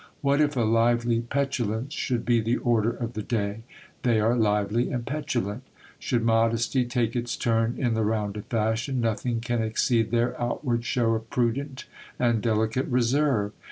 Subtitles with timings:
[0.21, 3.61] What if a lively petulance should be the order of the day?
[4.01, 5.61] they are lively and petulant
[5.99, 10.85] Should modesty take its turn in the rouid of fashion, nothing can exceed their outward
[10.85, 11.85] show of prudent
[12.17, 13.53] and deli cate reserve.